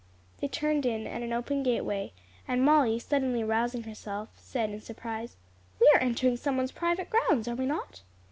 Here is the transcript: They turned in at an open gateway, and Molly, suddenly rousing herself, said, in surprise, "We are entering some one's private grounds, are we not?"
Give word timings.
They 0.39 0.47
turned 0.47 0.87
in 0.87 1.05
at 1.05 1.21
an 1.21 1.31
open 1.31 1.61
gateway, 1.61 2.11
and 2.47 2.65
Molly, 2.65 2.97
suddenly 2.97 3.43
rousing 3.43 3.83
herself, 3.83 4.29
said, 4.35 4.71
in 4.71 4.81
surprise, 4.81 5.35
"We 5.79 5.87
are 5.93 6.01
entering 6.01 6.37
some 6.37 6.57
one's 6.57 6.71
private 6.71 7.07
grounds, 7.11 7.47
are 7.47 7.53
we 7.55 7.67
not?" 7.67 8.01